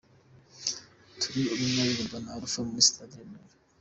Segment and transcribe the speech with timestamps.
[1.19, 3.53] Turi umwe’ iririmbwa na Alpha muri Stade i Remera:.